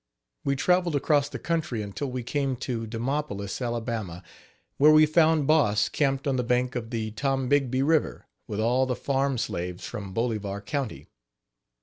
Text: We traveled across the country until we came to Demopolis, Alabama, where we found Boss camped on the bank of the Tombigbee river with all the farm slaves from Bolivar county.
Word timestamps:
We 0.43 0.55
traveled 0.55 0.95
across 0.95 1.29
the 1.29 1.37
country 1.37 1.83
until 1.83 2.09
we 2.09 2.23
came 2.23 2.55
to 2.55 2.87
Demopolis, 2.87 3.61
Alabama, 3.61 4.23
where 4.77 4.89
we 4.91 5.05
found 5.05 5.45
Boss 5.45 5.89
camped 5.89 6.25
on 6.25 6.37
the 6.37 6.43
bank 6.43 6.73
of 6.75 6.89
the 6.89 7.11
Tombigbee 7.11 7.83
river 7.83 8.25
with 8.47 8.59
all 8.59 8.87
the 8.87 8.95
farm 8.95 9.37
slaves 9.37 9.85
from 9.85 10.11
Bolivar 10.11 10.59
county. 10.61 11.05